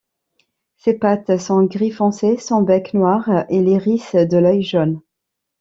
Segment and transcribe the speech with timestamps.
[0.77, 4.99] Ses pattes sont gris foncé, son bec noir et l'iris de l’œil jaune.